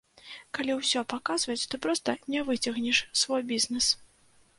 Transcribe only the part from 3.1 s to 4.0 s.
свой бізнес.